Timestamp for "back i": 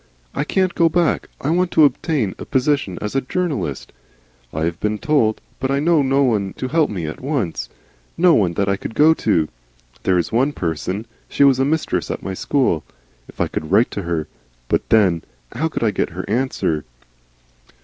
0.89-1.51